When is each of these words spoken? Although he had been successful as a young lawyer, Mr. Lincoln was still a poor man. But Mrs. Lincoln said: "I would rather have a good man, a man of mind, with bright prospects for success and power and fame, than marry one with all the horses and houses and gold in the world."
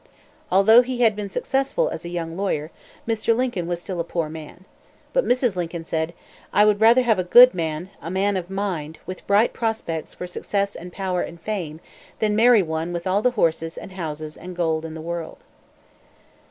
Although 0.51 0.81
he 0.81 1.01
had 1.01 1.15
been 1.15 1.29
successful 1.29 1.87
as 1.89 2.03
a 2.03 2.09
young 2.09 2.35
lawyer, 2.35 2.71
Mr. 3.07 3.35
Lincoln 3.37 3.67
was 3.67 3.79
still 3.79 3.99
a 3.99 4.03
poor 4.03 4.29
man. 4.29 4.65
But 5.13 5.27
Mrs. 5.27 5.55
Lincoln 5.55 5.85
said: 5.85 6.15
"I 6.51 6.65
would 6.65 6.81
rather 6.81 7.03
have 7.03 7.19
a 7.19 7.23
good 7.23 7.53
man, 7.53 7.91
a 8.01 8.09
man 8.09 8.35
of 8.35 8.49
mind, 8.49 8.97
with 9.05 9.27
bright 9.27 9.53
prospects 9.53 10.15
for 10.15 10.25
success 10.25 10.73
and 10.73 10.91
power 10.91 11.21
and 11.21 11.39
fame, 11.39 11.81
than 12.17 12.35
marry 12.35 12.63
one 12.63 12.91
with 12.93 13.05
all 13.05 13.21
the 13.21 13.29
horses 13.37 13.77
and 13.77 13.91
houses 13.91 14.37
and 14.37 14.55
gold 14.55 14.85
in 14.85 14.95
the 14.95 15.01
world." 15.01 15.43